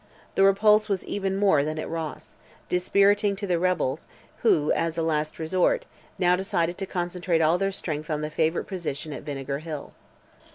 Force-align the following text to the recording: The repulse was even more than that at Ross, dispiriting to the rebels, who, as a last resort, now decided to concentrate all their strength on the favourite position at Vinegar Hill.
The 0.33 0.41
repulse 0.43 0.89
was 0.89 1.05
even 1.05 1.35
more 1.37 1.63
than 1.63 1.75
that 1.75 1.83
at 1.83 1.87
Ross, 1.89 2.33
dispiriting 2.69 3.35
to 3.35 3.45
the 3.45 3.59
rebels, 3.59 4.07
who, 4.39 4.71
as 4.71 4.97
a 4.97 5.03
last 5.03 5.37
resort, 5.37 5.85
now 6.17 6.35
decided 6.35 6.79
to 6.79 6.87
concentrate 6.87 7.39
all 7.39 7.59
their 7.59 7.71
strength 7.71 8.09
on 8.09 8.21
the 8.21 8.31
favourite 8.31 8.65
position 8.65 9.13
at 9.13 9.21
Vinegar 9.21 9.59
Hill. 9.59 9.93